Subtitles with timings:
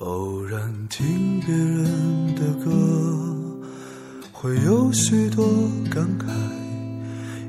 [0.00, 2.68] 偶然听别人的歌，
[4.32, 5.46] 会有许多
[5.88, 6.32] 感慨，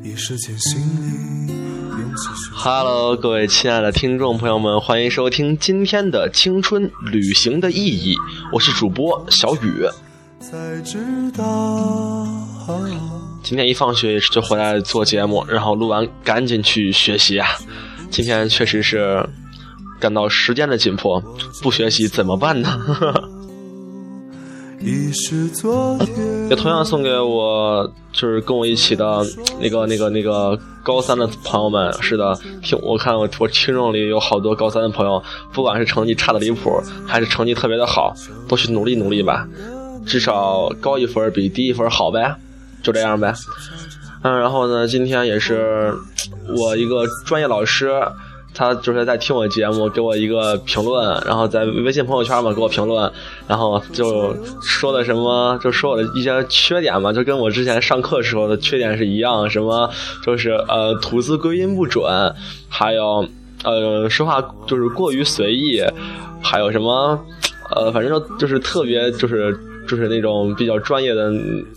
[0.03, 1.51] 一时间心里
[1.99, 2.59] 涌起许多。
[2.59, 8.15] Hello，各位亲爱的听众朋友们，欢迎收听今天的《青春旅行的意义》，
[8.53, 9.83] 我是主播小雨。
[10.39, 10.99] 才知
[11.35, 12.27] 道，
[13.41, 17.47] 今天一放学就回来做节目，然后录完赶紧去学习啊！
[18.11, 19.27] 今天确实是
[20.05, 21.19] 感到时间的紧迫，
[21.63, 22.79] 不学习怎么办呢？
[26.47, 29.25] 也同样送给我就是跟我一起的
[29.59, 31.91] 那个那个那个高三的朋友们。
[32.03, 35.19] 是的，听我看我我听众里有好多高三的朋友，
[35.51, 36.69] 不管是成绩差的离谱，
[37.07, 38.13] 还是成绩特别的好，
[38.47, 39.47] 都去努力努力吧，
[40.05, 42.35] 至少高一分比低一分好呗，
[42.83, 43.33] 就这样呗。
[44.21, 45.91] 嗯，然后呢，今天也是
[46.55, 47.91] 我一个专业老师。
[48.55, 53.11] 他就是在听我节目，给我一个评论，然后在微信朋友圈嘛给我评论，
[53.47, 59.87] 然后就说的什么，就说我的一些缺点嘛，就跟我之前上课时候的缺点是一样，什么
[60.23, 62.33] 就是呃吐字归音不准，
[62.69, 63.27] 还有
[63.63, 65.83] 呃说话就是过于随意，
[66.41, 67.19] 还有什么
[67.75, 69.55] 呃反正就就是特别就是。
[69.87, 71.31] 就是那种比较专业的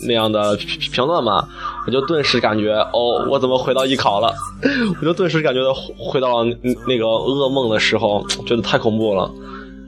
[0.07, 1.47] 那样的评论嘛，
[1.87, 4.33] 我就顿时感觉哦，我怎么回到艺考了？
[5.01, 5.61] 我就顿时感觉
[5.99, 6.57] 回到了
[6.87, 9.31] 那个噩梦的时候，觉得太恐怖了。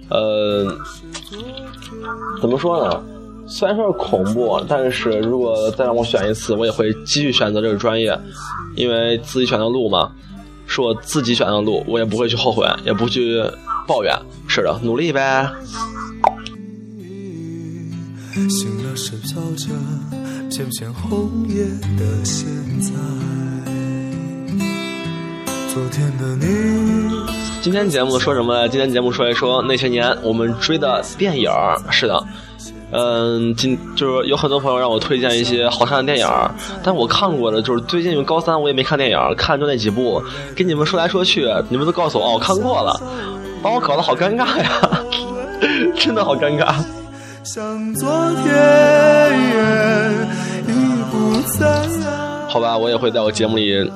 [0.08, 0.66] 呃，
[2.40, 3.02] 怎么说呢？
[3.46, 8.16] 虽然说是恐怖，但是如果再让我选一次，我也会继续选择这个专业，
[8.76, 10.12] 因为自己选的路嘛，
[10.66, 13.42] 是我自己选的路，我也不会去后悔，也不去
[13.88, 14.14] 抱怨。
[14.46, 15.50] 是的，努力呗。
[18.48, 19.68] 醒了是飘着
[20.48, 21.64] 片片红叶
[21.98, 22.46] 的现
[22.80, 22.92] 在，
[25.72, 26.46] 昨天的你。
[27.60, 28.68] 今天节目说什么呢？
[28.68, 31.50] 今天节目说一说那些年我们追的电影。
[31.90, 32.24] 是的，
[32.92, 36.26] 嗯，今就是有很多朋友让我推荐一些好看的电影，
[36.82, 40.22] 但我看过的就是最近高三我也没看电影儿，看就那几部，
[40.56, 43.00] 跟你们说来说去，你们都告诉我哦，我看过了，
[43.62, 45.04] 把我搞得好尴尬呀，
[45.96, 46.74] 真的好尴尬。
[47.42, 48.08] 像昨
[48.42, 48.52] 天
[50.66, 50.72] 已
[51.10, 51.88] 不在。
[52.48, 53.90] 好吧，我也会在我节目里，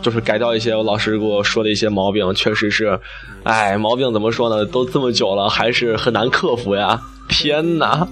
[0.00, 2.98] 就是改掉一些我老师给我说的一些毛病，确实是，
[3.44, 4.64] 哎，毛病怎么说呢？
[4.64, 7.00] 都这么久了，还是很难克服呀！
[7.28, 8.06] 天哪！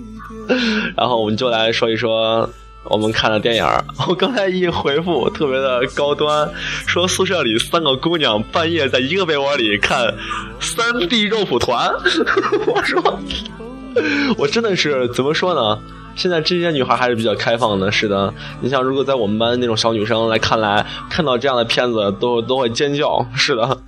[0.96, 2.48] 然后我们就来说一说
[2.84, 3.66] 我们看的电影。
[4.06, 6.48] 我刚才一回复特别的高端，
[6.86, 10.14] 说宿舍里三个姑娘半夜在一个被窝里看
[10.60, 11.90] 三 D 肉蒲团，
[12.66, 13.18] 我说。
[14.38, 15.78] 我真的是怎么说呢？
[16.16, 18.32] 现在这些女孩还是比较开放的，是的。
[18.60, 23.78] 你像如果在我们班那种小女生来看来，看到这样的片子都都会尖叫，是的。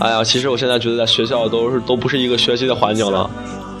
[0.00, 3.30] 哎呀，其实我现在觉得在学校都是都不是一个学习的环境了。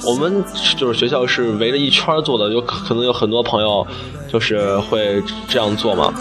[0.02, 0.44] 我们
[0.76, 3.86] 就是学校是围着一圈坐的，有可能有很多朋友
[4.30, 6.12] 就是会这样做嘛。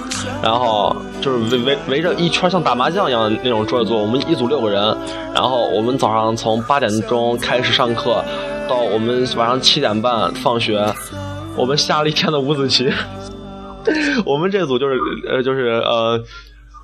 [0.41, 4.95] 然后就是围围围着一圈像打麻将一样那种桌子坐，我们一组六个人。
[5.33, 8.23] 然后我们早上从八点钟开始上课，
[8.69, 10.85] 到我们晚上七点半放学，
[11.55, 12.91] 我们下了一天的五子棋。
[14.25, 14.97] 我们这组就是
[15.27, 16.23] 呃就是呃。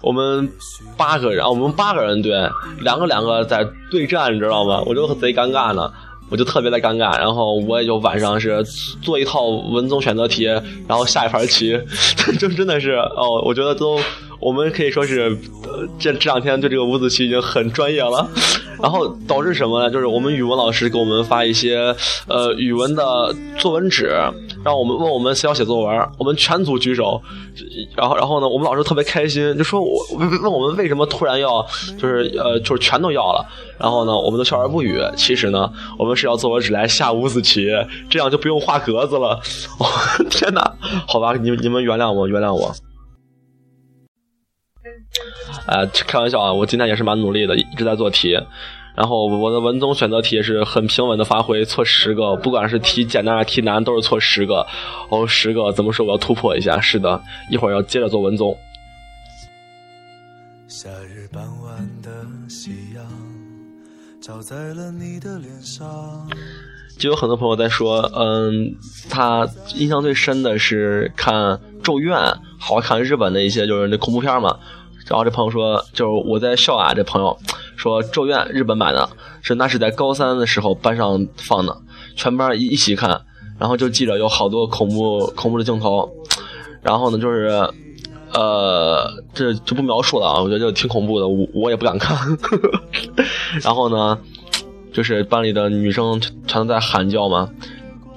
[0.01, 0.49] 我们
[0.95, 2.31] 八个人，我们八个人对，
[2.79, 4.81] 两个两个在对战，你知道吗？
[4.85, 5.91] 我就贼尴尬呢，
[6.29, 7.17] 我就特别的尴尬。
[7.17, 8.63] 然后我也就晚上是
[9.01, 10.45] 做一套文综选择题，
[10.87, 11.77] 然后下一盘棋，
[12.39, 13.99] 就真的是哦，我觉得都
[14.39, 18.29] 我们可以说是呃这这两天对这个五子棋已经很专业了。
[18.81, 19.91] 然后导致什么呢？
[19.91, 21.93] 就是我们语文老师给我们发一些
[22.29, 24.09] 呃语文的作文纸，
[24.63, 27.21] 让我们问我们谁要写作文，我们全组举手，
[27.97, 31.61] 然后然后呢，我们老师特别开心，就说我问问我们为什么突然要
[31.97, 33.45] 就是呃就是全都要了，
[33.77, 34.97] 然后呢，我们都笑而不语。
[35.17, 37.67] 其实呢，我们是要作文纸来下五子棋，
[38.09, 39.41] 这样就不用画格子了。
[39.79, 39.85] 哦，
[40.31, 40.73] 天哪！
[41.05, 42.73] 好吧，你你们原谅我，原谅我。
[45.67, 46.53] 呃，开玩笑啊！
[46.53, 48.37] 我今天也是蛮努力的，一直在做题。
[48.95, 54.65] 然后我的文综选择题也是很平稳的发挥，错十个，不管是题简单还是题难，都是错十个。
[55.09, 56.05] 哦，十个怎么说？
[56.05, 56.79] 我要突破一下。
[56.81, 58.57] 是的，一会儿要接着做文综。
[60.67, 62.09] 夏日傍晚的
[62.49, 63.05] 夕阳
[64.21, 66.27] 照在了你的脸上。
[66.97, 68.75] 就有很多朋友在说，嗯，
[69.09, 71.33] 他印象最深的是看
[71.81, 72.17] 《咒怨》，
[72.59, 74.59] 好看日本的一些就是那恐怖片嘛。
[75.09, 77.35] 然后这朋友说，就是我在笑啊，这朋友
[77.75, 79.09] 说《咒怨》日本版的，
[79.41, 81.75] 是那是在高三的时候班上放的，
[82.15, 83.21] 全班一一起看，
[83.57, 86.07] 然后就记着有好多恐怖恐怖的镜头，
[86.83, 87.67] 然后呢就是
[88.33, 92.15] 呃，这就不描述了啊，我觉得就挺恐怖的，我我也不敢看。
[93.63, 94.19] 然后呢，
[94.93, 97.49] 就是班里的女生全都在喊叫嘛，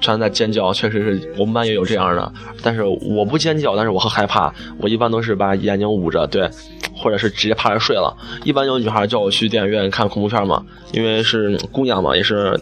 [0.03, 2.31] 全在尖叫，确实是我们班也有这样的，
[2.63, 6.51] 但是我不尖叫，但是我很害怕，我一般都是把眼睛捂着，对，
[6.95, 8.15] 或者是直接趴着睡了。
[8.45, 10.63] 一般有女孩叫我去电影院看恐怖片嘛，
[10.93, 12.61] 因为是姑娘嘛，也是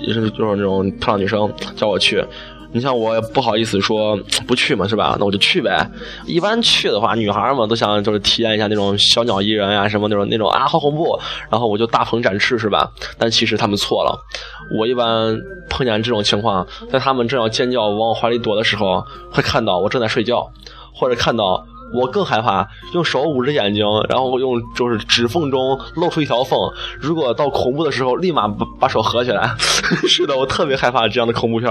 [0.00, 2.24] 也是就是那种漂亮女生叫我去。
[2.72, 4.16] 你像我也不好意思说
[4.46, 5.16] 不去嘛，是吧？
[5.18, 5.90] 那我就去呗。
[6.26, 11.18] 一般去的话，女孩嘛都想就是体验一下那种小鸟依人呀，什么那种那种啊，好恐怖。
[11.50, 12.90] 然后我就大鹏展翅，是吧？
[13.16, 14.18] 但其实他们错了。
[14.78, 15.34] 我一般
[15.70, 20.46] 碰见这种情况，在他们正要尖叫往我怀里躲的时候，会看到我正在睡觉，
[20.94, 21.66] 或者看到。
[21.92, 26.58] 我更害怕用手捂着眼睛，然后用就是指缝中露出一条缝。
[27.00, 29.54] 如果到恐怖的时候，立马把把手合起来。
[30.08, 31.70] 是的，我特别害怕这样的恐怖片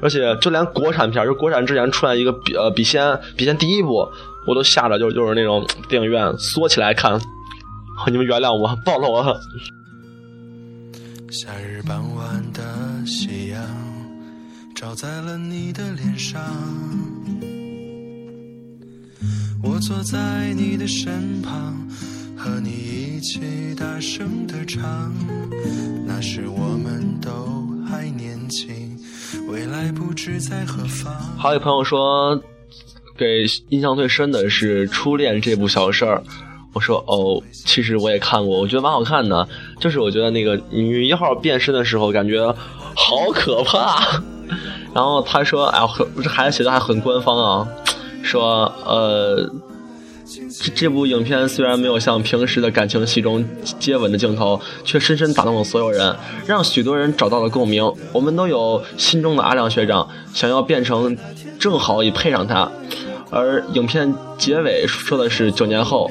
[0.00, 4.08] 而且就连国产片就国产之前出来一个笔呃笔仙笔仙第一部，
[4.46, 7.20] 我都吓着就就是那种电影院缩起来看。
[8.10, 9.40] 你们原谅我暴露了。
[11.30, 12.62] 夏日傍晚的
[13.06, 13.62] 夕阳
[14.74, 16.40] 照在了你的脸上。
[19.64, 21.88] 我坐在你的身旁，
[22.36, 23.40] 和你一起
[23.78, 25.14] 大声的唱。
[26.04, 27.30] 那时我们都
[27.88, 28.98] 还年轻，
[29.48, 31.14] 未来不知在何方。
[31.38, 32.36] 还有朋友说，
[33.16, 36.20] 给印象最深的是《初恋》这部小事儿。
[36.72, 39.48] 我说哦，其实我也看过，我觉得蛮好看的。
[39.78, 42.44] 就是我觉得那个女一号变身的时候，感觉
[42.96, 44.20] 好可怕。
[44.92, 45.80] 然后他说，哎，
[46.20, 47.68] 这孩子写的还很官方啊。
[48.22, 49.50] 说，呃，
[50.60, 53.44] 这这部影片虽然没有像平时的感情戏中
[53.78, 56.14] 接吻的镜头，却深深打动了所有人，
[56.46, 57.92] 让许多人找到了共鸣。
[58.12, 61.16] 我们都有心中的阿亮学长，想要变成，
[61.58, 62.70] 正好以配上他。
[63.30, 66.10] 而影片结尾说的是九年后，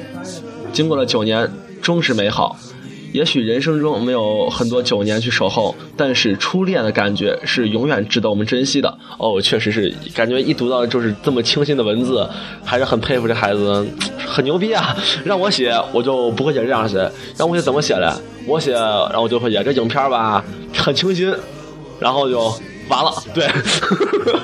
[0.72, 1.50] 经过了九年，
[1.80, 2.56] 终是美好。
[3.12, 8.98] 也许人生中没有很多九年去守候，但是初恋的感觉是永远值得我们珍惜的。
[9.18, 12.26] 哦，确实是，感觉一读到就是这么清新的文字，
[12.64, 13.86] 还是很佩服这孩子，
[14.26, 14.96] 很牛逼啊！
[15.24, 17.10] 让我写，我就不会写这样写。
[17.36, 18.10] 让我写怎么写嘞？
[18.46, 20.42] 我写，然后我就会写这影片吧，
[20.74, 21.32] 很清新，
[22.00, 22.40] 然后就
[22.88, 23.12] 完了。
[23.34, 23.46] 对，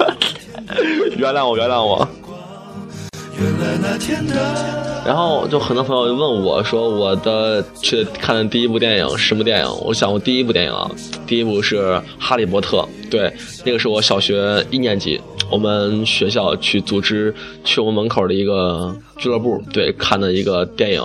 [1.16, 2.06] 原谅我，原谅我。
[5.06, 10.90] 然后就很多朋友问我说：“我的去看的第一部电影什么电影？”我想，我第一部电影啊，
[11.26, 11.76] 第一部是
[12.18, 12.78] 《哈利波特》。
[13.10, 13.32] 对，
[13.64, 15.18] 那个是我小学一年级，
[15.50, 21.02] 我们学校去组织去我们门口的一个俱乐部，对看的一个电影。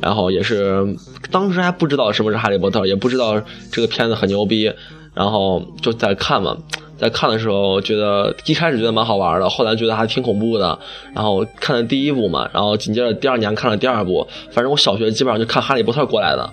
[0.00, 0.86] 然后也是
[1.30, 3.40] 当时还不知道什么是《哈利波特》，也不知道
[3.72, 4.70] 这个片子很牛逼，
[5.14, 6.56] 然后就在看嘛。
[6.96, 10.78] 在看的时候，觉得一开始觉得蛮好玩的，后来觉得还挺恐怖的。
[11.14, 14.26] 然后看的第一部嘛，然后紧接着第二年看了第二部。
[14.50, 16.48] 反正我小学基本上就看《哈利波特》过来的，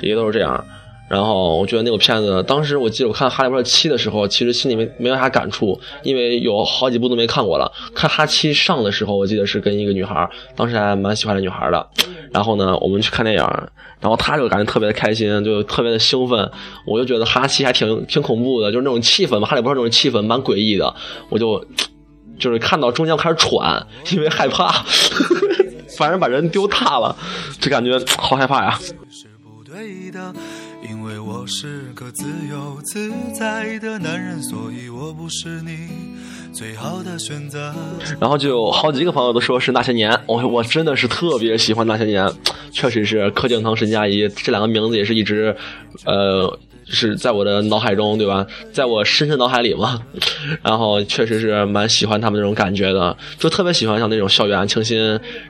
[0.00, 0.64] 也都是这样。
[1.06, 7.70] 然后我觉得那个片子，当时我记得我看《哈利波特七》的时候，其实心里面没有啥感触，因为有好几部都没看过了。
[7.94, 11.86] 看《哈七》上的时候，我记得是跟一个女孩，当时还蛮喜欢那女孩的。
[12.32, 13.44] 然后呢，我们去看电影，
[14.04, 16.52] 然后他就感觉特别的开心，就特别的兴奋。
[16.84, 20.94] 我就觉得《哈七》还挺挺恐怖的，就是那种气氛嘛，《哈利波特》那种气氛蛮诡异的。
[21.30, 21.64] 我就
[22.38, 24.84] 就是看到中间开始喘，因为害怕，
[25.96, 27.16] 反正把人丢塌了，
[27.58, 28.78] 就感觉好害怕呀。
[29.64, 30.32] 对的
[30.88, 35.88] 因为我是个自由自在的男人，所以我不是你
[36.54, 37.74] 最好的选择。
[38.20, 42.30] 然后就有好几个朋友都说是那些年，我我真的是特别喜欢那些年，
[42.70, 45.54] 确实是柯景腾、沈佳宜这两个名字也是一直，
[46.06, 46.58] 呃。
[46.86, 48.46] 是在我的脑海中，对吧？
[48.72, 50.00] 在我深深脑海里嘛，
[50.62, 54.98] 然后确实是蛮喜欢他们那种感觉的，就特别喜欢像那种校园清新，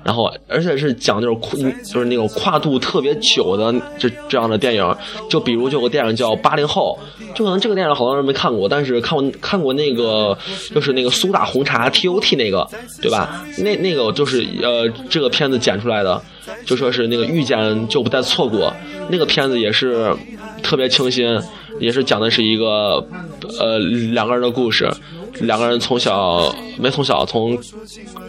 [0.03, 4.97] 然后而且是讲那种跨，就是那种跨度特别久的这这样的电影。
[5.29, 6.99] 就比如就有个电影叫《八零后》，
[7.37, 10.37] 就可能这个电影好多人没看过，但是看过看过那个
[10.75, 12.69] 就是那个苏打红茶 T O T 那个，
[13.03, 13.45] 对吧？
[13.59, 16.21] 那那个就是呃这个片子剪出来的，
[16.65, 18.73] 就说是那个遇见就不再错过，
[19.09, 20.15] 那个片子也是。
[20.63, 21.39] 特别清新，
[21.79, 23.07] 也是讲的是一个，
[23.61, 23.79] 呃，
[24.15, 24.91] 两个人的故事，
[25.41, 27.55] 两个人从小没从小，从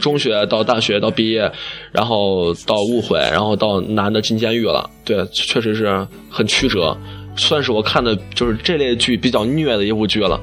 [0.01, 1.49] 中学到大学到毕业，
[1.93, 6.95] 然后到误会，然后到男的进监狱了，对，确实是很曲折，
[7.37, 10.37] 算是我看的就是这类剧比较虐的一部剧了，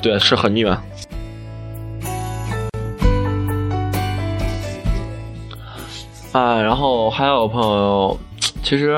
[0.00, 0.74] 对，是很虐。
[6.32, 8.18] 哎，然后还有朋友。
[8.66, 8.88] 其实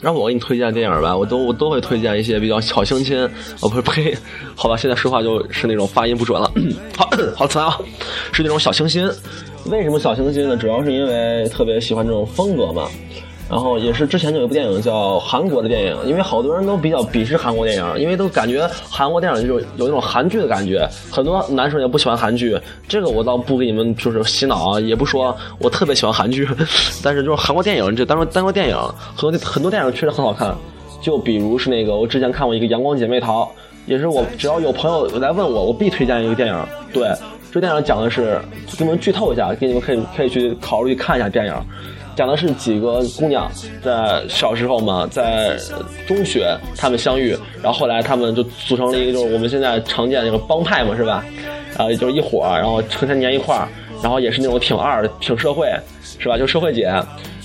[0.00, 3.22] 让我给你推荐电影吧，我都我都会推荐一些比较小清新。
[3.60, 4.16] 哦，不呸，
[4.56, 6.50] 好吧，现在说话就是那种发音不准了。
[6.96, 7.78] 好好，词啊？
[8.32, 9.06] 是那种小清新，
[9.66, 10.56] 为什么小清新呢？
[10.56, 12.88] 主要是因为特别喜欢这种风格嘛。
[13.50, 22.56] 然后也是之前有一部电影叫韩国的电影，因为好多人都比较鄙视韩国电影，因为都感觉韩国电影就是有那种韩剧的感觉，很多男生也不喜欢韩剧。
[22.86, 26.48] 这个我倒不给你们就是洗脑啊，也不说我特别喜欢韩剧，
[27.02, 28.76] 但是就是韩国电影这单说单说电影，
[29.16, 30.54] 很多很多电影确实很好看。
[31.02, 33.42] 就比如是那个我之前看过一个《阳光姐妹淘》，
[33.86, 36.66] 也是我只要有朋友来问我，我必推荐一个电影。
[36.92, 37.10] 对，
[37.50, 38.38] 这电影讲的是
[38.78, 41.54] 给你们剧透一下，给你们可以可以去考虑看一下电影。
[42.16, 43.50] 讲的是几个姑娘
[43.82, 45.56] 在小时候嘛，在
[46.06, 51.24] 中学她们相遇，然后后来她们就组成了一个就是我们现在常见的那个帮派嘛，是吧？
[51.76, 53.66] 啊，就是一伙儿，然后成天黏一块儿，
[54.02, 55.72] 然后也是那种挺二、挺社会，
[56.18, 56.36] 是吧？
[56.36, 56.84] 就社会姐，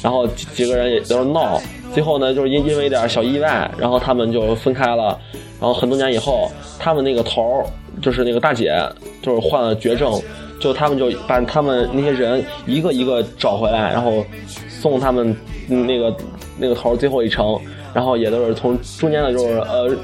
[0.01, 1.61] 然后几个人也都是闹，
[1.93, 5.17] 最后呢，就是因因为一点小意外，然后他们就分开了。
[5.57, 7.65] 然后很多年以后，他们那个头儿
[8.01, 8.77] 就是那个大姐，
[9.21, 10.21] 就是患了绝症。
[10.59, 14.25] 就他们就把他们那些人一个一个找回来，然后
[14.69, 15.35] 送他们
[15.67, 16.15] 那个
[16.57, 17.59] 那个头最后一程，
[17.93, 19.95] 然后也都是从中间的就是呃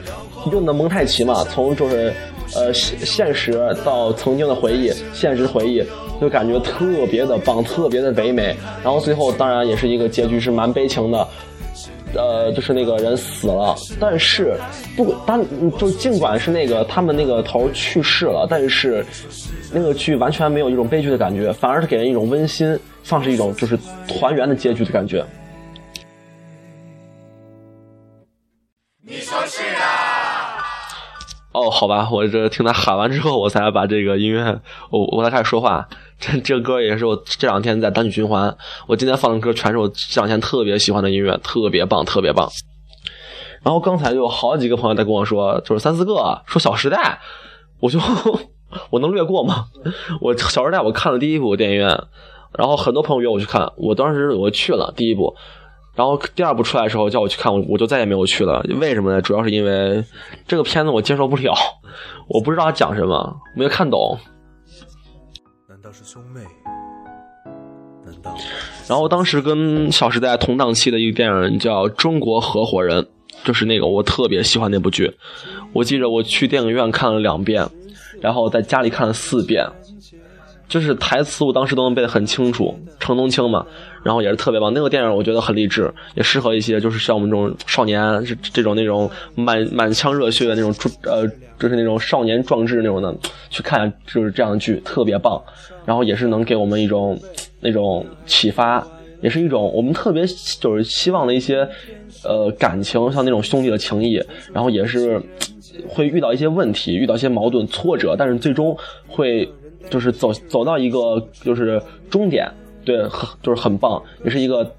[0.51, 2.13] 用的蒙太奇嘛，从就是
[2.55, 3.53] 呃现实
[3.85, 5.83] 到曾经的回忆，现实回忆
[6.19, 8.55] 就感觉特别的棒，特别的唯美。
[8.83, 11.27] 然后最后当然也是一个结局是蛮悲情的，
[12.13, 14.55] 呃就是那个人死了，但是
[14.97, 15.43] 不当
[15.77, 19.03] 就尽管是那个他们那个头去世了，但是。
[19.73, 25.25] 那个剧完全没有一种悲剧的感觉，反而是给人一种温馨，像是一种就是团圆的结局的感觉。
[29.03, 30.59] 你说是啊？
[31.53, 34.59] 哦，好吧，我这听他喊完之后，我才把这个音乐，
[34.89, 35.87] 我我才开始说话。
[36.19, 38.55] 这这歌也是我这两天在单曲循环。
[38.87, 42.49] 我今天放的歌全是我这两天特别喜欢的音乐，特别棒，特别棒。
[43.63, 46.97] 然后刚才就有好几个朋友在跟我说，就是三四个说《小时代》，
[47.79, 47.99] 我就。
[48.89, 49.65] 我能略过吗？
[50.21, 51.87] 我《小时代》我看了第一部电影院，
[52.57, 55.35] 然后很多朋友约我去看，我当时我去了第一部，
[55.95, 58.63] 然后第二部出来的时候叫我去看，我我就再也没有去了。
[58.79, 59.21] 为什么呢？
[59.21, 60.03] 主要是因为
[60.47, 61.53] 这个片子我接受不了，
[62.27, 64.17] 我不知道他讲什么，没有看懂。
[65.67, 66.41] 难道是兄妹？
[68.05, 68.35] 难道？
[68.87, 73.03] 然后当时跟《小时代》同档期的一个电影叫《中国合伙人》，
[73.43, 75.13] 就是那个我特别喜欢那部剧，
[75.73, 77.67] 我记着我去电影院看了两遍。
[78.21, 79.65] 然后在家里看了四遍，
[80.69, 82.73] 就是台词我当时都能背得很清楚。
[82.99, 83.65] 程东青嘛，
[84.03, 84.71] 然后也是特别棒。
[84.73, 90.71] 那个电影我觉得很励志，也适合一些就是像我们这种少年，这这种那种满满腔热血的那种
[91.03, 91.27] 呃，
[91.59, 93.13] 就是那种少年壮志那种的
[93.49, 95.41] 去看，就是这样的剧特别棒。
[95.83, 97.19] 然后也是能给我们一种
[97.59, 98.87] 那种启发，
[99.21, 100.23] 也是一种我们特别
[100.59, 101.67] 就是希望的一些
[102.23, 104.23] 呃感情，像那种兄弟的情谊。
[104.53, 105.21] 然后也是。
[105.87, 109.47] 会遇到一些问题，遇到一些矛盾、挫折，但是最终会
[109.89, 112.49] 就是走走到一个就是终点，
[112.85, 114.69] 对，很就是很棒，也是一个。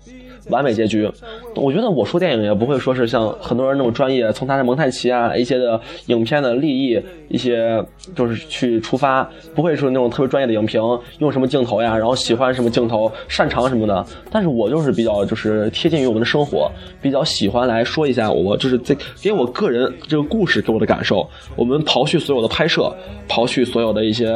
[0.48, 1.10] 完美结局，
[1.54, 7.84] 我觉得我说电影也不会说是像很多人那种专业，从他的蒙太奇啊一些的影片的立意一些
[8.14, 10.80] 就是去出发，不会说那种特别专业的影评，
[11.18, 14.04] 用什么镜头呀，然后喜欢什么镜头，擅长什么的。
[14.30, 16.70] 但是我就是比较就是贴近于我们的生活，
[17.00, 21.28] 比较喜欢来说一下我就是这给我个人这个故事给我的感受。
[21.56, 22.94] 我们刨去所有的拍摄，
[23.28, 24.28] 刨去所有的一些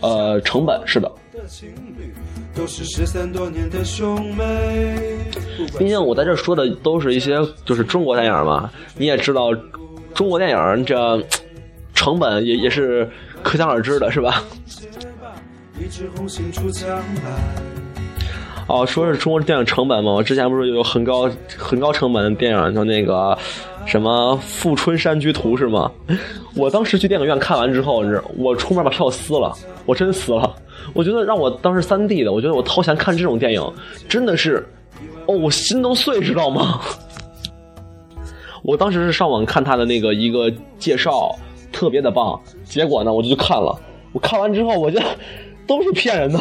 [0.00, 1.10] 呃成本，是的。
[2.54, 5.18] 都是失散多年的兄妹。
[5.78, 9.54] 毕竟我在这说的都是一些就是中国电影嘛，你也知道，
[10.14, 11.22] 中国电影这
[11.94, 13.08] 成本也也是
[13.42, 14.42] 可想而知的，是吧？
[18.68, 23.36] 哦，说是中国电影成本嘛，我之前不是有很高很高成本的电影，叫那个
[23.84, 25.90] 什么《富春山居图》是吗？
[26.56, 28.02] 我当时去电影院看完之后，
[28.36, 30.54] 我出门把票撕了，我真撕了。
[30.94, 33.72] 我觉得让我当时三 D 的，我觉得我掏钱看这种电影，
[34.08, 34.66] 真的是，
[35.26, 36.80] 哦，我心都碎，知道吗？
[38.62, 41.34] 我当时是上网看他的那个一个介绍，
[41.72, 42.40] 特别的棒。
[42.64, 43.78] 结果呢，我就去看了。
[44.12, 45.06] 我看完之后，我觉得
[45.66, 46.38] 都是骗人的。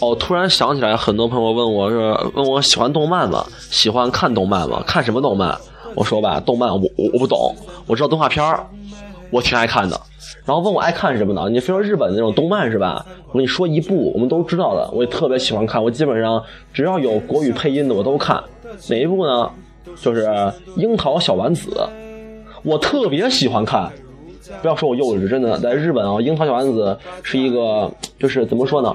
[0.00, 1.96] 哦，突然想起来，很多朋友问我是
[2.34, 3.44] 问我喜欢动漫吗？
[3.70, 4.82] 喜欢看动漫吗？
[4.86, 5.56] 看什么动漫？
[5.94, 6.80] 我说吧，动漫我
[7.12, 7.54] 我不懂，
[7.86, 8.64] 我知道动画片儿。
[9.30, 10.00] 我挺爱看的，
[10.46, 11.50] 然后问我爱看什么呢？
[11.50, 13.04] 你非说日本那种动漫是吧？
[13.26, 15.82] 我跟你说一部我们都知道的，我也特别喜欢看。
[15.82, 18.42] 我基本上只要有国语配音的我都看。
[18.88, 19.50] 哪一部呢？
[20.00, 20.26] 就是
[20.76, 21.70] 《樱桃小丸子》，
[22.62, 23.90] 我特别喜欢看。
[24.60, 28.94] 不要说我幼稚，真的，在日本啊，樱桃小丸子是一个，就是怎么说呢？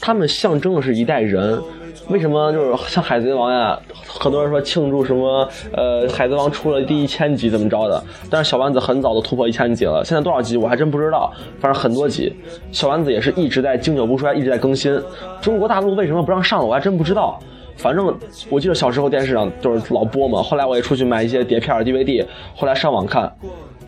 [0.00, 1.60] 他们象征的是一代人。
[2.08, 3.78] 为什么就是像海贼王呀？
[4.06, 5.46] 很多人说庆祝什么？
[5.72, 8.02] 呃，海贼王出了第一千集怎么着的？
[8.30, 11.30] 但是小丸子很早都突破一千集了，现在多少集我还真不知道，
[11.60, 12.34] 反正很多集。
[12.72, 14.98] 小丸子也是一直在经久不衰，一直在更新。
[15.42, 16.66] 中国大陆为什么不让上了？
[16.66, 17.38] 我还真不知道。
[17.78, 18.14] 反正
[18.50, 23.32] 我记得小时候电视上就是老播嘛，后来我也出去买一些碟片、DVD，后来上网看。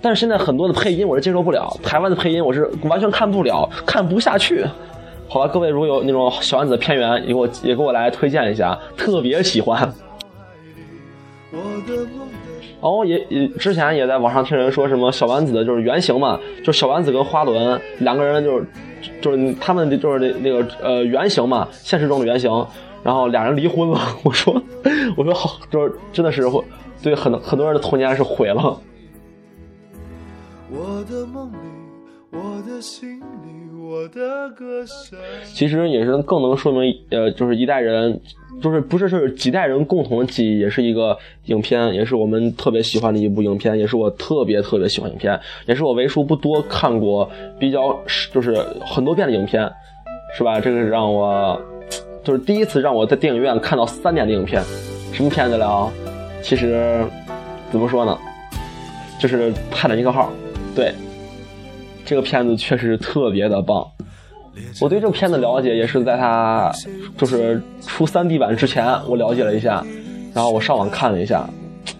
[0.00, 4.64] 但是现在很多的配音我是接受不了，台湾的配音我是完全看不了，看不下去。
[5.28, 9.92] 好吧，各位如果有那种小丸子的片源，也给我也给我来推荐一下，特别喜欢。
[12.80, 18.66] 哦，也也之前也在网上听人说什么小丸子的就是原型嘛，就小丸子跟花轮两个人就是
[19.20, 22.50] 就是他们就是那那个呃原型嘛，现实中的原型。
[23.02, 24.62] 然后俩人离婚了， 我说
[25.16, 26.42] 我说好，就是真的是
[27.02, 28.78] 对很很多人的童年是毁了。
[30.71, 31.57] 我的梦里，
[32.30, 33.25] 我的心里，
[33.80, 35.19] 我的歌声。
[35.45, 38.21] 其实也是更能说明，呃，就是一代人，
[38.62, 41.16] 就是不是是几代人共同的记忆，也是一个
[41.47, 47.28] 影片，也是我们特别喜欢的一部影片，也是我特别特别喜欢影片，也是我为数不多看过
[47.59, 47.99] 比较
[48.33, 48.54] 就是
[48.87, 49.69] 很多遍的影片，
[50.37, 50.61] 是吧？
[50.61, 51.61] 这个让我
[52.23, 54.62] 就是第一次让我在电影院看到三年的影片，
[55.12, 55.91] 什么片子了？
[56.43, 57.05] 其实
[57.71, 58.19] 怎么说呢？
[59.19, 60.31] 就是《泰坦尼克号》。
[60.77, 60.95] 对，
[62.05, 63.87] 这个片子确实特别的棒。
[64.81, 66.71] 我对这个片子了解也是在它
[67.17, 69.85] 就是出 3D 版之前，我了解了一下，
[70.35, 71.49] 然后我上网看了一下，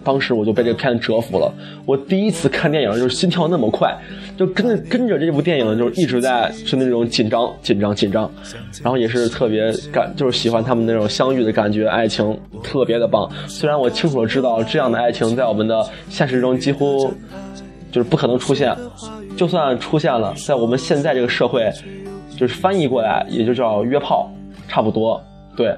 [0.03, 1.53] 当时我就被这个片子折服了。
[1.85, 3.95] 我第一次看电影就是心跳那么快，
[4.37, 8.31] 就跟着跟着这部电影就是一直在是那种紧张紧张紧张，
[8.83, 13.29] 然后也是特别感就是喜欢他们那种相遇的感觉，爱情特别的棒。
[13.47, 17.13] 虽然我清楚的知道这样的爱情在我们的现实中几乎。
[17.91, 18.73] 就是不可能出现，
[19.35, 21.69] 就算出现了，在我们现在这个社会，
[22.37, 24.31] 就是翻译过来也就叫约炮，
[24.69, 25.21] 差不多，
[25.57, 25.75] 对。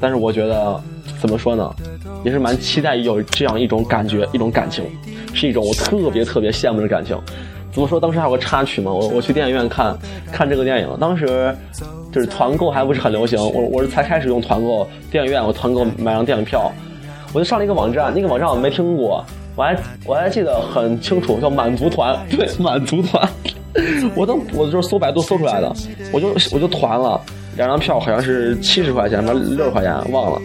[0.00, 0.80] 但是我觉得，
[1.20, 1.70] 怎么说呢，
[2.24, 4.84] 也是蛮期待有这样一种感觉，一种感情，
[5.34, 7.18] 是一种我特别特别羡慕的感情。
[7.72, 7.98] 怎么说？
[7.98, 9.96] 当时还有个插曲嘛，我我去电影院看
[10.30, 11.54] 看这个电影，当时
[12.12, 16.70] 就是团购还不是很流行，我我是才开始用团购，电影院我团购买张电影票，
[17.32, 19.24] 我就上了一个网站，那个网站我没听过。
[19.54, 23.28] 我还我还记得很清楚，叫满族团， 对，满族团，
[24.14, 25.70] 我都我就是搜百度搜出来的，
[26.10, 27.20] 我就我就团了
[27.56, 30.40] 两张票，好像是七十块钱，还是六十块钱，忘了。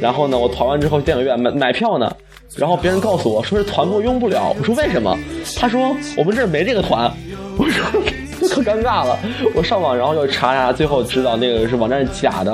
[0.00, 2.14] 然后呢，我团完之后电影院买买票呢，
[2.56, 5.16] 然后别人告诉我说是团购用不了，我说为什么？
[5.56, 7.10] 他说我们这儿没这个团，
[7.56, 7.84] 我说
[8.48, 9.18] 可尴尬了。
[9.54, 12.52] 我上网然后又查查，最后知道那个是网站是假的。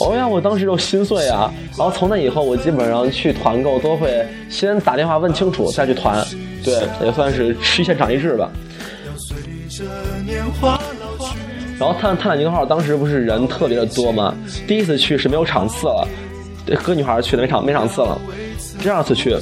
[0.00, 1.48] 哦呀，我当时就心碎啊！
[1.78, 6.20] 然后从那以后，我基本上去团购都会先打电话问清楚再去团，
[6.64, 8.50] 对，也算是吃一堑长一智吧。
[11.78, 14.34] 然后探泰坦尼克号当时不是人特别的多吗？
[14.66, 16.08] 第一次去是没有场次了，
[16.76, 18.18] 和女孩去的没场没场次了。
[18.80, 19.36] 第二次去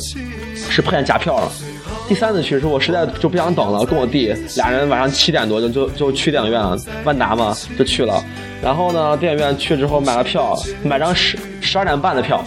[0.55, 1.51] 是碰见假票了。
[2.09, 8.23] 第三次去是我实在就不想等了，跟我弟俩人晚上七点多就就就去电影院了，万达嘛就去了。
[8.63, 12.43] 然后呢，电影院去之后买了票，买张十十二点半的票，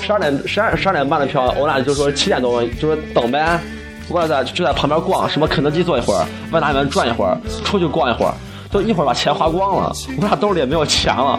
[0.00, 3.60] 十二点十二十二点半的票，我俩就说七点多就说等呗，
[4.08, 8.34] 我俩在就在旁边逛，什么肯德基坐一会儿，万达里面转一会儿，出去逛一会儿，
[8.70, 11.38] 就一会儿把钱花光了，我俩兜里也没有钱了。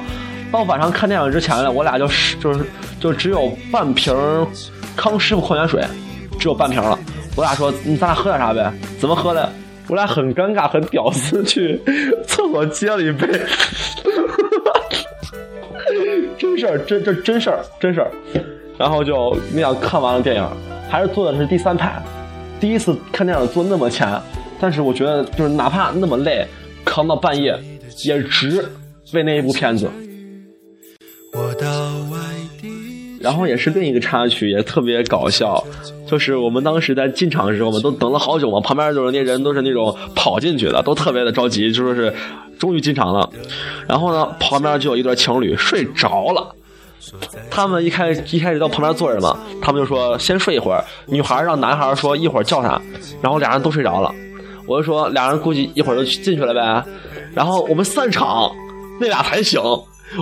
[0.52, 2.66] 到晚上看电影之前呢，我俩就是就是
[3.00, 4.16] 就只有半瓶
[4.96, 5.84] 康师傅矿泉水，
[6.40, 6.98] 只有半瓶了。
[7.36, 8.72] 我俩说，咱俩喝点啥呗？
[9.00, 9.52] 怎么喝的？
[9.88, 11.80] 我俩很尴尬，很屌丝，去
[12.28, 13.28] 厕所接了一杯。
[16.38, 18.12] 真事儿，真这真事儿，真事儿。
[18.78, 20.48] 然后就那样看完了电影，
[20.90, 22.02] 还是坐的是第三排。
[22.60, 24.20] 第一次看电影坐那么前，
[24.60, 26.46] 但是我觉得就是哪怕那么累，
[26.84, 27.58] 扛到半夜
[28.04, 28.66] 也值，
[29.14, 29.90] 为那一部片子。
[33.28, 35.62] 然后也是另一个插曲，也特别搞笑。
[36.10, 38.62] 就是我们当时在进场的时候，我们都等了好久嘛。
[38.62, 42.14] 旁边就是那人都是那种跑进去的，都特别的着急，就说是
[42.58, 43.30] 终于进场了。
[43.86, 46.56] 然后呢，旁边就有一对情侣睡着了。
[47.52, 50.82] 他们一开一开始到旁边坐着嘛，他们就说先睡一会儿。
[51.08, 52.82] 女孩让男孩说一会儿叫他，
[53.22, 54.10] 然后俩人都睡着了。
[54.66, 56.82] 我就说俩人估计一会儿就进去了呗。
[57.36, 58.50] 然后我们散场，
[59.02, 59.62] 那俩才醒。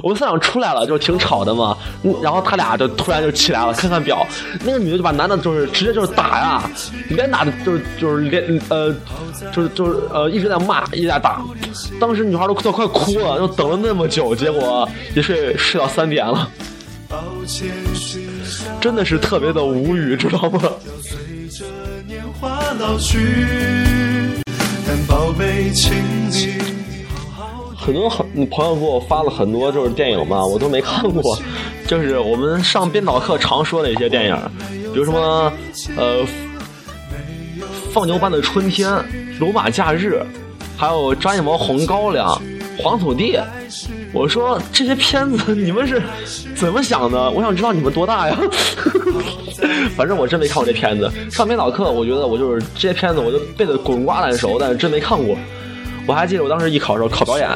[0.04, 1.78] 我们散场出来了，就是挺吵的嘛。
[2.22, 4.26] 然后他俩就突然就起来了，看看表，
[4.64, 6.70] 那个女的就把男的就是直接就是打呀，
[7.10, 8.94] 连打就是就是连呃，
[9.54, 11.42] 就是就是呃一直在骂，一直在打。
[12.00, 16.50] 当时女孩都都快哭了，就等了那么久，结果一睡睡到三点了，
[18.82, 20.62] 真的是特别的无语，知道吗？
[24.88, 25.92] 但宝贝，请
[26.30, 26.75] 你
[27.86, 31.38] 很多很朋友给我发了很多就是电影嘛， 我都没看过，
[31.88, 34.38] 就是我们上编导课常说的一些电影，
[34.92, 35.54] 比如什么
[35.96, 36.26] 呃
[37.92, 38.92] 放牛班的春天、
[39.40, 40.20] 罗马假日，
[40.76, 42.42] 还有张艺谋红高粱、
[42.80, 43.40] 黄土地。
[44.14, 46.02] 我说这些片子你们是
[46.56, 47.30] 怎么想的？
[47.32, 48.38] 我想知道你们多大呀？
[49.96, 51.12] 反正我真没看过这片子。
[51.30, 55.38] 上编导课，我觉得我就是这些片子我就背得滚瓜烂熟，但是真没看过。
[56.08, 57.50] 我还记得我当时艺考的时候考表演，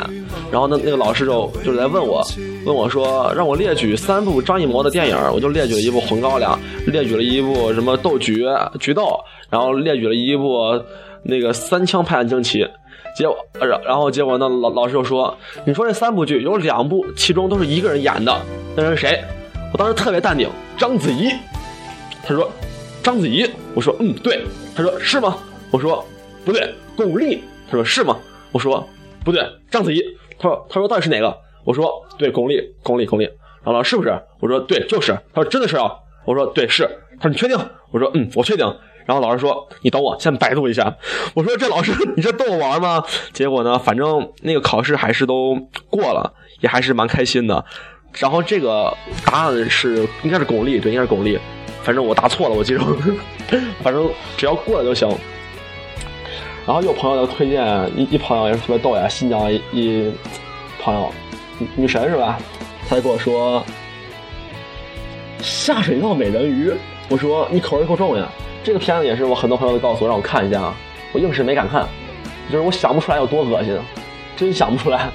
[0.52, 2.26] 然后那那个老师就就是来问我，
[2.66, 6.60] 问我说让我列举三部张艺谋的电影，我就列举了一部《红高粱》，
[6.92, 8.46] 列举了一部什么《斗橘
[8.80, 9.04] 橘斗》，
[9.50, 10.60] 然后列举了一部
[11.24, 12.64] 那个《三枪拍案惊奇》。
[13.16, 15.36] 结果，然然后结果呢，老老师就说，
[15.66, 18.40] 你说这三部剧有两部，其中都是一个人演的，
[18.76, 19.22] 那人是谁？
[19.74, 21.30] 我当时特别淡定，章子怡。
[22.24, 22.50] 他说
[23.04, 24.46] 章子怡，我说嗯对。
[24.76, 25.38] 他说是吗？
[25.72, 26.06] 我说
[26.46, 27.40] 不对，巩俐。
[27.70, 28.16] 他说是吗？
[28.52, 28.88] 我说
[29.24, 30.02] 不对，章子怡。
[30.38, 31.38] 他说他说到底是哪个？
[31.66, 33.24] 我说对，巩俐，巩俐，巩俐。
[33.24, 34.22] 然后老师是不是？
[34.40, 35.12] 我说对，就是。
[35.34, 35.92] 他说真的是啊。
[36.26, 36.90] 我说对是。
[37.20, 37.58] 他说你确定？
[37.92, 38.66] 我说嗯，我确定。
[39.06, 40.96] 然后老师说：“你等我，先百度一下。”
[41.34, 45.58] 我说：“这老师，你这逗我玩吗？”结果呢，反正那个考试还是都
[45.90, 47.66] 过了，也还是蛮开心的。
[48.20, 51.40] 然后这个答案是应该是巩俐，对，应该是巩俐。
[51.82, 52.86] 反正我答错了，我记住。
[53.82, 54.08] 反正
[54.38, 55.10] 只要过了就行。
[56.70, 57.66] 然后有朋友的推荐
[57.98, 60.14] 一一朋友也是特别逗呀，新疆一一
[60.80, 61.12] 朋友
[61.76, 62.38] 女神是吧？
[62.88, 63.66] 他就跟我说
[65.42, 66.72] ：“下水道美人鱼。”
[67.10, 68.30] 我说：“你口味够重呀。”
[68.64, 70.76] 这个片子也是我很多朋友都告诉我让我看一下啊，
[71.12, 71.88] 我硬是没敢看，
[72.52, 73.76] 就是我想不出来有多恶心，
[74.38, 75.10] 真想不出来。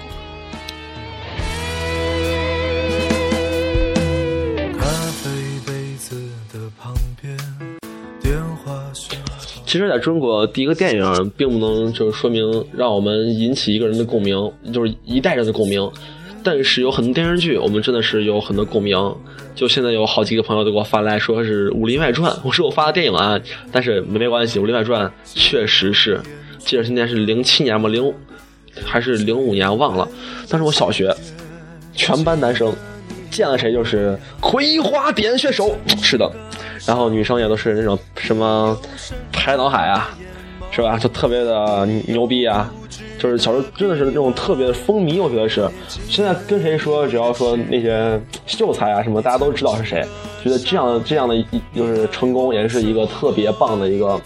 [9.75, 15.91] 其实，在中国，第一个电影并不能就是说明让我们引起一个人的共鸣，就是一代人的共鸣。
[16.45, 18.97] 但是有很多电视剧，我们真的是有很多共鸣。
[19.57, 23.37] 就现在有好几个朋友都给我发来说是《武林外传》，我说我发的电影啊，
[23.73, 26.21] 但是没没关系，《武林外传》确实是，
[26.59, 27.89] 记得今年是零七年吗？
[27.89, 28.15] 零
[28.85, 30.09] 还是零五年忘了。
[30.49, 31.13] 当时我小学，
[31.97, 32.73] 全班男生
[33.29, 36.31] 见了谁就是葵花点穴手，是的。
[36.87, 38.79] 然后女生也都是那种什么
[39.45, 40.09] 拍脑海啊，
[40.71, 40.97] 是吧？
[40.97, 42.73] 就特别的牛逼啊。
[43.19, 45.69] 就是小时候真的是那种特别的风靡，我觉得是。
[46.09, 50.03] 现在跟谁说，只要说那些秀才啊什么，大家都知道是谁。
[50.43, 51.37] 觉得这样这样的
[51.75, 54.19] 就是成功，也是一个特别棒的一个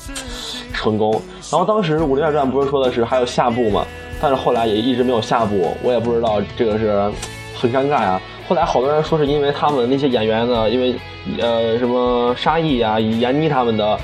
[0.73, 1.11] 成功。
[1.51, 3.85] 然后当时《武林外传》不是说的是还有下部嘛？
[4.21, 7.11] 但是后来也一直没有下部，我也不知道这个是
[7.57, 8.21] 很尴尬呀。
[8.49, 10.95] 后来好多人说是因为他们那些演员呢，因为
[11.41, 13.99] 呃什么沙溢啊、闫妮他们的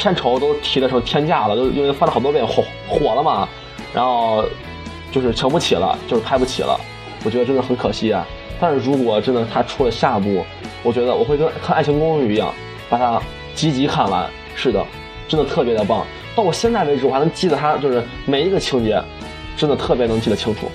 [0.00, 3.46] 片酬都提的成天价了，都因为翻了好多遍火火了嘛。
[3.92, 4.42] 然后
[5.12, 6.80] 就是请不起了，就是拍不起了，
[7.22, 8.26] 我觉得真的很可惜啊。
[8.58, 10.42] 但是如果真的他出了下部，
[10.82, 12.54] 我觉得我会跟看《爱情公寓》一样，
[12.88, 13.20] 把它
[13.54, 14.26] 集集看完。
[14.54, 14.82] 是的，
[15.28, 16.06] 真的特别的棒。
[16.34, 19.02] 到我现在为止，我还能记得他就是每一个情节，
[19.56, 20.70] 真的特别能记得清楚。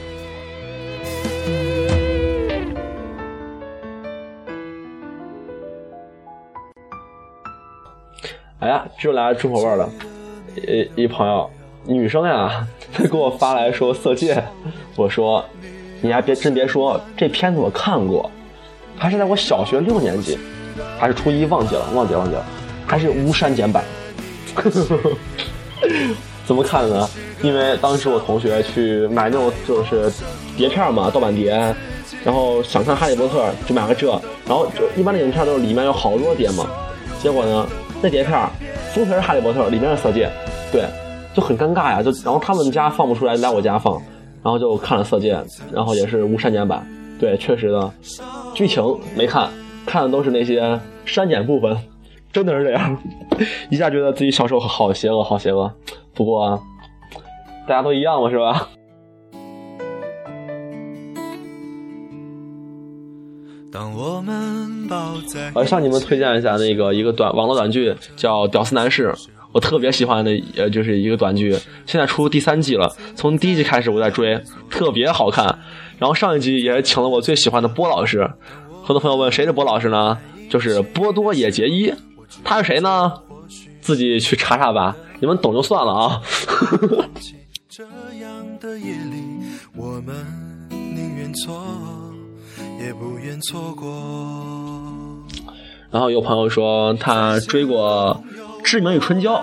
[8.66, 9.88] 哎呀，又来重口味了，
[10.56, 11.48] 一一朋友。
[11.86, 14.34] 女生呀，她给我发来说《色戒》，
[14.96, 15.46] 我说，
[16.02, 18.28] 你还别真别说，这片子我看过，
[18.98, 20.40] 还是在我小学六年级，
[20.98, 22.44] 还是初一忘记了，忘记了忘记了，
[22.88, 23.84] 还是无删减版。
[26.48, 27.08] 怎么看呢？
[27.44, 30.12] 因为当时我同学去买那种就是
[30.58, 31.52] 碟片嘛，盗版碟，
[32.24, 34.10] 然后想看《哈利波特》就买了这，
[34.48, 36.68] 然后就一般的影片都是里面有好多碟嘛，
[37.22, 37.68] 结果呢，
[38.06, 38.40] 那碟片
[38.94, 40.28] 封皮是《哈利波特》，里面是《色戒》，
[40.72, 40.86] 对。
[41.34, 43.96] 就很尴尬呀，就然后他们家放不出来，来我家放，
[44.44, 45.36] 然后就看了《色戒》，
[45.74, 46.86] 然后也是无删减版。
[47.20, 47.92] 对，确实的，
[48.54, 48.84] 剧情
[49.16, 49.50] 没看，
[49.88, 51.76] 看的都是那些删减部分，
[52.32, 52.96] 真的是这样，
[53.72, 55.74] 一下觉得自己小时候好邪恶，好邪恶。
[56.14, 56.62] 不过
[57.68, 58.70] 大家都一样嘛，是吧？
[63.76, 69.10] 当我们抱在我向你们推荐一下那个一个短网络短剧，叫《屌丝男士》。
[69.52, 71.52] 我特别喜欢的呃，就是一个短剧，
[71.86, 72.96] 现在出第三季了。
[73.18, 75.60] 从第一季开始我在追，特别好看。
[76.00, 78.32] 然后上一集也请了我最喜欢的波老师。
[78.82, 80.18] 很多朋友问谁是波老师呢？
[80.50, 81.94] 就是波多野结衣。
[82.46, 83.12] 他是谁呢？
[83.82, 86.22] 自己去查查吧，你们懂就算了啊。
[87.68, 89.22] 这样的夜里，
[89.76, 90.16] 我们
[90.70, 91.62] 宁愿错，
[92.80, 93.88] 也不愿错过。
[95.92, 98.22] 然后有朋友说他追过。
[98.68, 99.36] 《志明与春娇》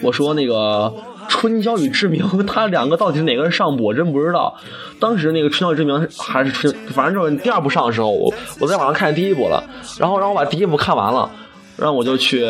[0.00, 0.94] 我说那个
[1.28, 4.54] 《春娇与志明》，他两个到底是哪个是上部，我真不知道。
[5.00, 9.62] 当时那个《春娇与志明》还是春，反正就是第二部上的时候，我我在网上看第一部了，
[9.98, 11.28] 然后让我把第一部看完了，
[11.76, 12.46] 然后我就去。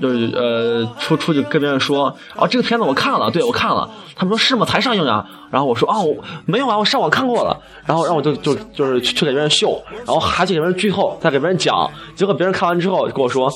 [0.00, 3.88] 就是呃，出出去跟别人说，哦，这个片子我看了，对我看了。
[4.14, 4.64] 他们说是吗？
[4.64, 5.26] 才上映呀？
[5.50, 7.58] 然后我说哦，没有啊，我上网看过了。
[7.84, 11.90] 然后让我就就就是去给别人秀，然后还去给别人剧透，再给别人讲。
[12.14, 13.52] 结果别人看完之后跟我说，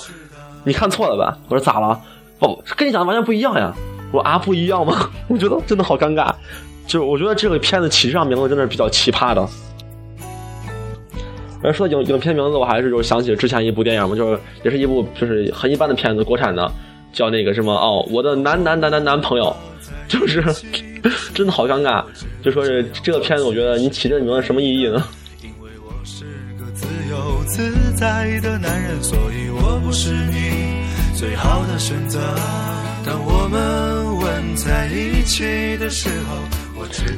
[0.64, 1.36] 你看错了吧？
[1.48, 1.98] 我说咋了？
[2.40, 3.72] 哦，跟你讲的完全不一样呀。
[4.12, 5.08] 我说啊，不一样吗？
[5.28, 6.30] 我觉得真的好尴尬。
[6.86, 9.48] 就我觉得这个片子起这样名字真的是比较奇葩的。
[11.62, 16.70] 而说影影片名字，我还是就想起之前一部电影嘛，就是也是一部就是很一般的片子，国产的，
[17.12, 19.54] 叫那个什么哦，我的男男男男男朋友，
[20.08, 20.42] 就是
[21.34, 22.02] 真的好尴尬。
[22.42, 25.04] 就说是这个片子，我觉得你起这名字什么意义呢？
[25.42, 26.24] 因为我是
[26.58, 30.82] 个自由自在的男人，所以我不是你
[31.14, 32.18] 最好的选择。
[33.04, 36.59] 当我们吻在一起的时候。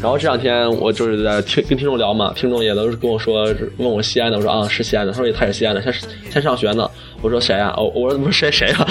[0.00, 3.44] 然后这两天我就是在听跟听众聊嘛，听众也都是跟我说
[3.78, 5.92] 问我西安的，我说啊是西安的，他说他是西安的，先
[6.30, 6.88] 先上学呢。
[7.20, 7.72] 我说谁呀？
[7.76, 8.86] 哦，我说不是谁谁啊？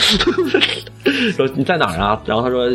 [1.35, 2.21] 说你在哪儿啊？
[2.25, 2.69] 然后他说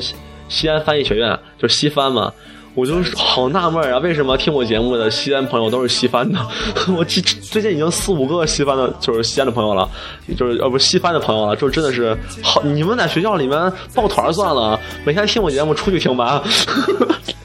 [0.49, 2.33] 西安翻译学院，就是西翻嘛。
[2.75, 6.39] 我就好纳闷啊，为什么听我节目的西安朋友都是西翻的？
[6.95, 9.89] 我最最近已经四五个西翻的，就是西安的朋友了，
[10.37, 12.63] 就是呃不西翻的朋友了，就真的是好。
[12.63, 16.45] 你们在学校里面抱团算了，每天听我节目出去听吧。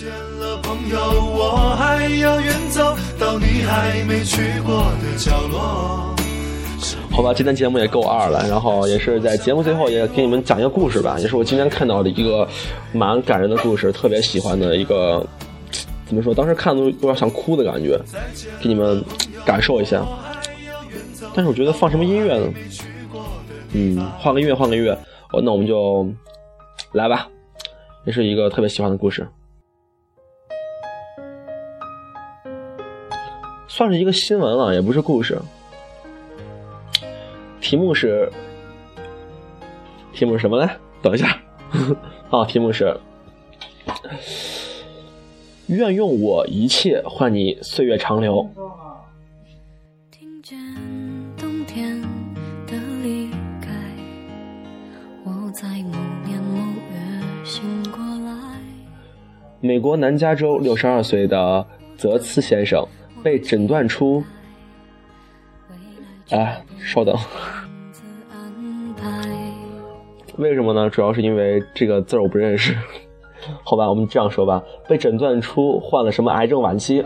[0.00, 6.16] 见了，朋友，我还要远走到你还没去过的角落。
[7.10, 12.48] 好吧，今天节目也够二了，然后也是在节目最后也给你们讲一个故事吧，也是我今天看到的一个
[12.94, 15.22] 蛮感人的故事，特别喜欢的一个，
[16.06, 16.34] 怎么说？
[16.34, 18.00] 当时看都有点想哭的感觉，
[18.58, 19.04] 给你们
[19.44, 20.02] 感受一下。
[21.34, 22.54] 但是我觉得放什么音乐呢？
[23.74, 24.96] 嗯，换个音乐，换个音乐。
[25.34, 26.08] 哦，那我们就
[26.92, 27.28] 来吧，
[28.06, 29.28] 也是一个特别喜欢的故事。
[33.80, 35.40] 算是一个新闻了，也不是故事。
[37.62, 38.30] 题目是，
[40.12, 40.70] 题目是什么呢？
[41.00, 41.40] 等一下，
[42.28, 42.94] 啊，题目是，
[45.68, 48.46] 愿用我一切换你岁月长流。
[59.62, 61.66] 美国南加州六十二岁的
[61.96, 62.86] 泽茨先生。
[63.22, 64.22] 被诊断出，
[66.30, 67.14] 哎，稍等，
[70.38, 70.88] 为什么呢？
[70.88, 72.74] 主要是因为这个字我不认识。
[73.64, 77.02] 好吧，我们这样说吧，被诊断出患了什么癌症晚期，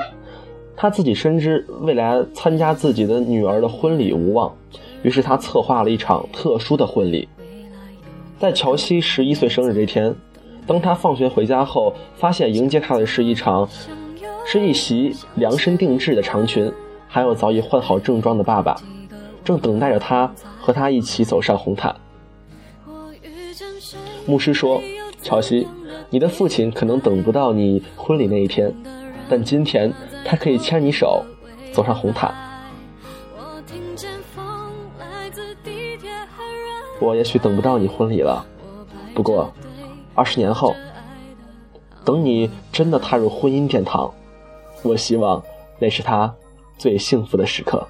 [0.76, 4.54] 他自己深知未来参加自己的女儿的婚礼无望，
[5.02, 7.28] 于是他策划了一场特殊的婚礼。
[8.38, 10.14] 在乔西十一岁生日这天，
[10.66, 13.68] 当他放学回家后，发现迎接他的是一场。
[14.46, 16.72] 是一袭量身定制的长裙，
[17.08, 18.76] 还有早已换好正装的爸爸，
[19.44, 20.30] 正等待着他
[20.60, 21.94] 和他一起走上红毯。
[24.26, 24.80] 牧师说
[25.22, 25.66] ：“乔西，
[26.10, 28.72] 你的父亲可能等不到你婚礼那一天，
[29.28, 29.92] 但今天
[30.24, 31.24] 他可以牵你手，
[31.72, 32.32] 走上红毯。
[37.00, 38.44] 我也许等不到你婚礼了，
[39.14, 39.52] 不过，
[40.14, 40.74] 二十年后，
[42.04, 44.12] 等你真的踏入婚姻殿堂。”
[44.84, 45.42] 我希望
[45.78, 46.32] 那是他
[46.78, 47.84] 最幸福的时刻。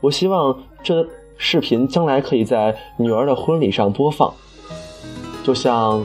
[0.00, 4.32] 我希望这视频将来可以在女儿的婚礼上播放，
[5.44, 6.04] 就像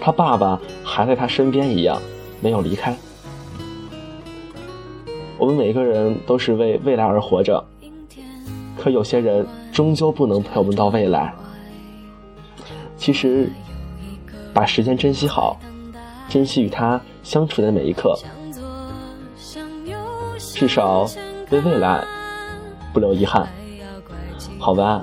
[0.00, 2.00] 他爸爸还在他身边一样，
[2.40, 2.94] 没有离开。
[5.38, 7.64] 我们每个人都是为未来而活着，
[8.78, 11.34] 可有些人终究不能陪我们到未来。
[12.96, 13.50] 其实，
[14.52, 15.58] 把时间珍惜好。
[16.26, 18.16] 珍惜与他相处的每一刻，
[20.38, 21.08] 至少
[21.50, 22.04] 为未来
[22.92, 23.48] 不留遗憾。
[24.60, 25.02] 好吧，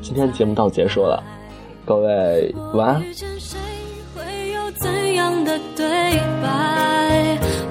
[0.00, 1.22] 今天节目到结束了，
[1.84, 3.02] 各位晚安。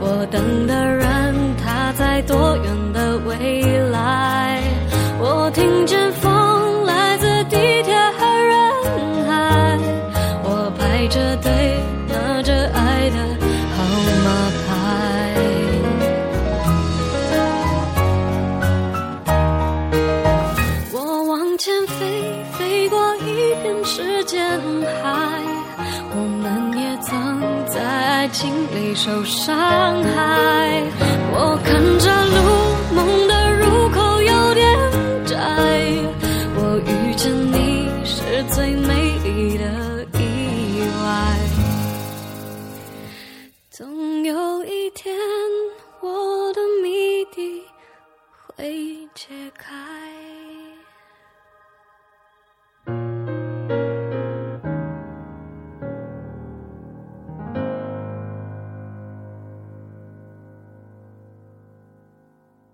[0.04, 3.91] 我等的人他在多远的未来？
[29.04, 31.01] 受伤害。